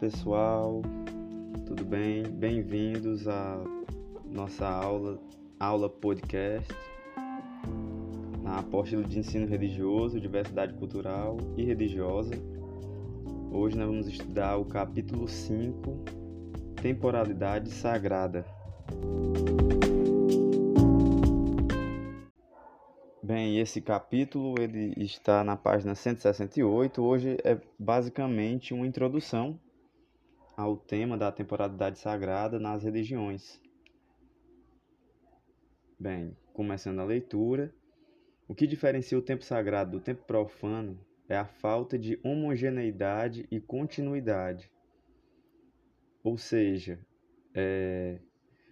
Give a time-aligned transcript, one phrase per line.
[0.00, 0.80] pessoal,
[1.66, 2.22] tudo bem?
[2.22, 3.62] Bem-vindos à
[4.24, 5.20] nossa aula,
[5.58, 6.72] aula podcast
[8.42, 12.32] na apóstolo de ensino religioso, diversidade cultural e religiosa.
[13.52, 15.94] Hoje nós vamos estudar o capítulo 5,
[16.80, 18.46] temporalidade sagrada.
[23.22, 27.02] Bem, esse capítulo ele está na página 168.
[27.02, 29.60] Hoje é basicamente uma introdução
[30.60, 33.58] ao tema da temporalidade sagrada nas religiões.
[35.98, 37.74] Bem, começando a leitura,
[38.46, 43.58] o que diferencia o tempo sagrado do tempo profano é a falta de homogeneidade e
[43.58, 44.70] continuidade.
[46.22, 46.98] Ou seja,
[47.54, 48.18] é,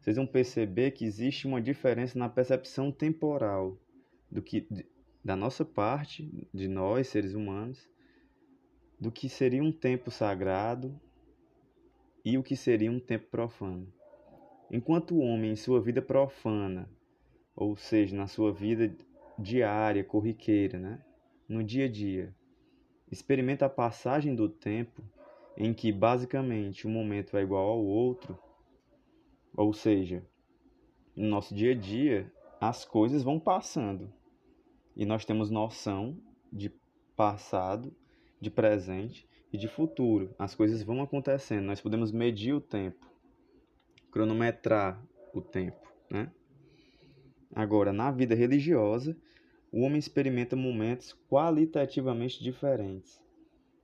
[0.00, 3.76] vocês vão perceber que existe uma diferença na percepção temporal
[4.30, 4.68] do que
[5.24, 7.88] da nossa parte, de nós seres humanos,
[9.00, 11.00] do que seria um tempo sagrado
[12.24, 13.92] e o que seria um tempo profano.
[14.70, 16.88] Enquanto o homem em sua vida profana,
[17.54, 18.94] ou seja, na sua vida
[19.38, 21.02] diária, corriqueira, né?
[21.48, 22.34] no dia a dia,
[23.10, 25.02] experimenta a passagem do tempo
[25.56, 28.38] em que basicamente um momento é igual ao outro,
[29.54, 30.24] ou seja,
[31.14, 34.10] no nosso dia a dia as coisas vão passando
[34.96, 36.16] e nós temos noção
[36.50, 36.72] de
[37.14, 37.94] passado,
[38.40, 40.34] de presente e de futuro.
[40.38, 43.06] As coisas vão acontecendo, nós podemos medir o tempo,
[44.10, 45.00] cronometrar
[45.34, 46.30] o tempo, né?
[47.54, 49.16] Agora, na vida religiosa,
[49.70, 53.22] o homem experimenta momentos qualitativamente diferentes.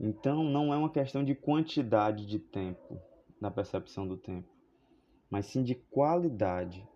[0.00, 3.00] Então, não é uma questão de quantidade de tempo,
[3.40, 4.48] na percepção do tempo,
[5.30, 6.86] mas sim de qualidade.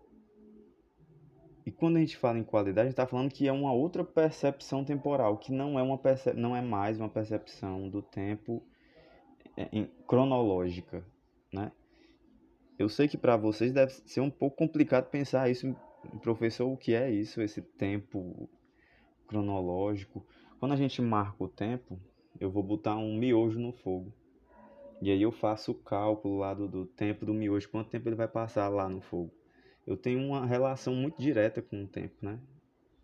[1.67, 4.01] E quando a gente fala em qualidade, a gente está falando que é uma outra
[4.01, 8.63] percepção temporal, que não é, uma percep não é mais uma percepção do tempo
[9.57, 9.67] é,
[10.07, 11.05] cronológica,
[11.51, 11.73] né?
[12.79, 15.75] Eu sei que para vocês deve ser um pouco complicado pensar isso,
[16.21, 18.47] professor, o que é isso, esse tempo
[19.27, 20.25] cronológico.
[20.61, 21.99] Quando a gente marca o tempo,
[22.39, 24.13] eu vou botar um miojo no fogo.
[25.01, 28.15] E aí eu faço o cálculo lá do, do tempo do miojo, quanto tempo ele
[28.15, 29.36] vai passar lá no fogo
[29.87, 32.37] eu tenho uma relação muito direta com o tempo, né?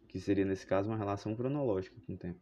[0.10, 2.40] Que seria, nesse caso, uma relação cronológica com o tempo.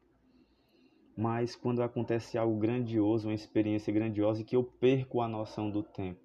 [1.16, 5.84] Mas quando acontece algo grandioso, uma experiência grandiosa, e que eu perco a noção do
[5.84, 6.20] tempo,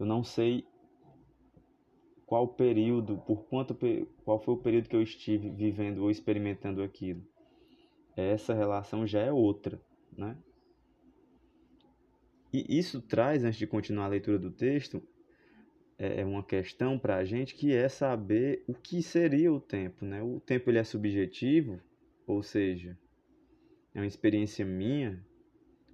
[0.00, 0.66] eu não sei
[2.26, 3.76] qual período, por quanto,
[4.24, 7.22] qual foi o período que eu estive vivendo ou experimentando aquilo.
[8.16, 9.80] Essa relação já é outra,
[10.16, 10.36] né?
[12.52, 15.02] E isso traz, antes de continuar a leitura do texto,
[16.02, 20.04] é, é uma questão para a gente que é saber o que seria o tempo,
[20.04, 20.20] né?
[20.20, 21.80] O tempo ele é subjetivo,
[22.26, 22.98] ou seja,
[23.94, 25.24] é uma experiência minha.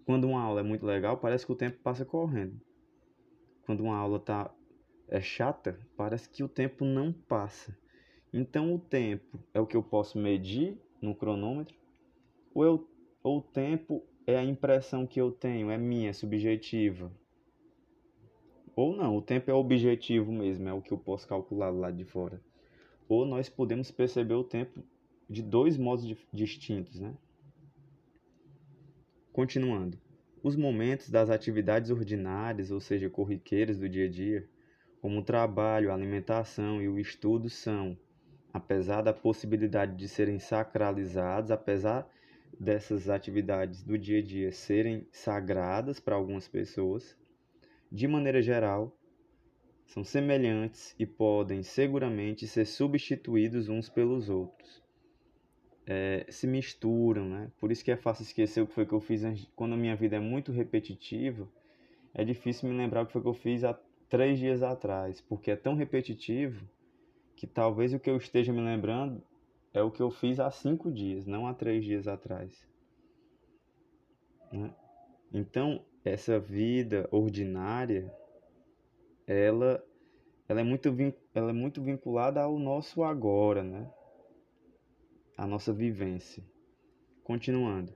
[0.06, 2.58] Quando uma aula é muito legal, parece que o tempo passa correndo.
[3.66, 4.50] Quando uma aula tá
[5.08, 7.76] é chata, parece que o tempo não passa.
[8.32, 11.76] Então o tempo é o que eu posso medir no cronômetro,
[12.54, 12.88] ou, eu,
[13.22, 17.12] ou o tempo é a impressão que eu tenho, é minha, subjetiva.
[18.78, 22.05] Ou não, o tempo é objetivo mesmo, é o que eu posso calcular lá de
[22.05, 22.41] fora.
[23.09, 24.84] Ou nós podemos perceber o tempo
[25.28, 27.12] de dois modos distintos, né?
[29.33, 29.99] Continuando.
[30.44, 34.49] Os momentos das atividades ordinárias, ou seja, corriqueiras do dia a dia,
[35.00, 37.99] como o trabalho, a alimentação e o estudo são,
[38.53, 42.09] apesar da possibilidade de serem sacralizados, apesar
[42.61, 47.19] dessas atividades do dia a dia serem sagradas para algumas pessoas,
[47.91, 48.94] de maneira geral,
[49.87, 54.82] são semelhantes e podem seguramente ser substituídos uns pelos outros.
[55.87, 57.50] É, se misturam, né?
[57.59, 59.22] Por isso que é fácil esquecer o que foi que eu fiz
[59.56, 61.49] quando a minha vida é muito repetitiva.
[62.12, 63.72] É difícil me lembrar o que foi que eu fiz há
[64.09, 66.69] três dias atrás, porque é tão repetitivo
[67.34, 69.22] que talvez o que eu esteja me lembrando
[69.72, 72.67] é o que eu fiz há cinco dias, não há três dias atrás.
[74.52, 74.75] Né?
[75.32, 78.12] Então, essa vida ordinária,
[79.27, 79.85] ela,
[80.49, 80.89] ela, é muito,
[81.35, 83.91] ela é muito vinculada ao nosso agora, né?
[85.37, 86.43] A nossa vivência.
[87.23, 87.93] Continuando.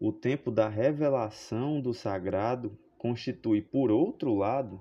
[0.00, 4.80] O tempo da revelação do sagrado constitui, por outro lado,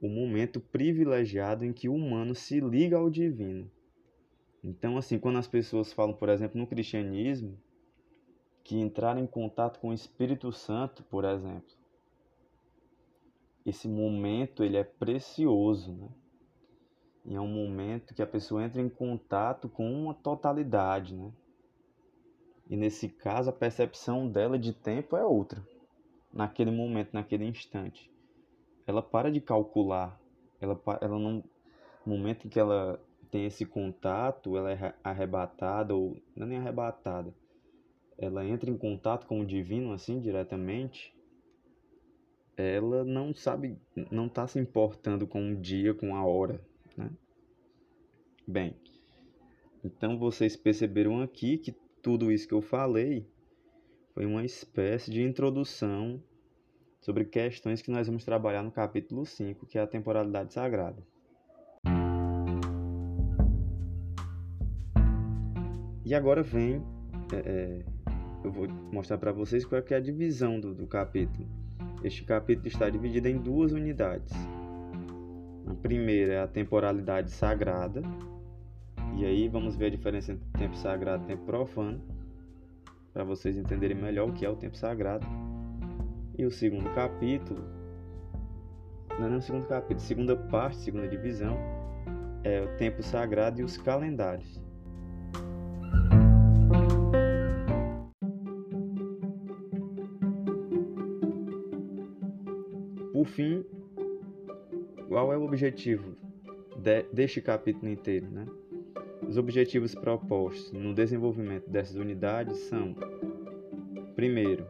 [0.00, 3.70] o momento privilegiado em que o humano se liga ao divino.
[4.62, 7.58] Então, assim, quando as pessoas falam, por exemplo, no cristianismo,
[8.64, 11.70] que entrar em contato com o Espírito Santo, por exemplo,
[13.64, 16.08] esse momento ele é precioso, né?
[17.26, 21.32] E é um momento que a pessoa entra em contato com uma totalidade, né?
[22.68, 25.62] E nesse caso a percepção dela de tempo é outra.
[26.32, 28.10] naquele momento, naquele instante.
[28.86, 30.20] Ela para de calcular.
[30.60, 31.44] Ela, ela não.
[32.04, 33.00] No momento em que ela
[33.30, 37.34] tem esse contato, ela é arrebatada, ou não é nem arrebatada.
[38.16, 41.14] Ela entra em contato com o divino assim diretamente.
[42.56, 43.76] Ela não sabe,
[44.10, 46.60] não está se importando com o dia, com a hora,
[46.96, 47.10] né?
[48.46, 48.76] Bem,
[49.82, 53.26] então vocês perceberam aqui que tudo isso que eu falei
[54.12, 56.22] foi uma espécie de introdução
[57.00, 61.02] sobre questões que nós vamos trabalhar no capítulo 5, que é a temporalidade sagrada.
[66.04, 66.82] E agora vem,
[67.32, 67.84] é, é,
[68.44, 71.48] eu vou mostrar para vocês qual é a divisão do, do capítulo.
[72.02, 74.32] Este capítulo está dividido em duas unidades.
[75.66, 78.02] A primeira é a temporalidade sagrada,
[79.16, 82.02] e aí vamos ver a diferença entre tempo sagrado e tempo profano,
[83.14, 85.26] para vocês entenderem melhor o que é o tempo sagrado.
[86.36, 87.64] E o segundo capítulo,
[89.18, 91.56] não, não é o segundo capítulo, segunda parte, segunda divisão,
[92.42, 94.63] é o tempo sagrado e os calendários.
[103.24, 103.64] Por fim,
[105.08, 106.14] qual é o objetivo
[106.76, 108.46] de, deste capítulo inteiro, né?
[109.26, 112.94] Os objetivos propostos no desenvolvimento dessas unidades são:
[114.14, 114.66] primeiro,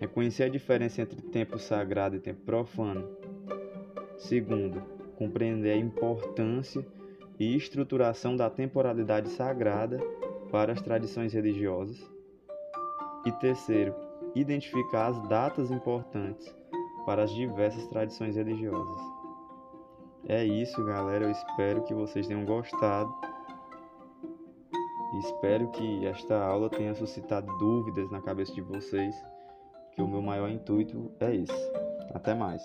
[0.00, 3.06] reconhecer a diferença entre tempo sagrado e tempo profano.
[4.16, 4.82] Segundo,
[5.14, 6.82] compreender a importância
[7.38, 10.00] e estruturação da temporalidade sagrada
[10.50, 12.10] para as tradições religiosas.
[13.26, 13.94] E terceiro,
[14.34, 16.56] identificar as datas importantes
[17.06, 19.00] para as diversas tradições religiosas.
[20.28, 21.24] É isso, galera.
[21.24, 23.10] Eu espero que vocês tenham gostado
[25.18, 29.14] espero que esta aula tenha suscitado dúvidas na cabeça de vocês,
[29.92, 31.72] que o meu maior intuito é esse.
[32.12, 32.62] Até mais.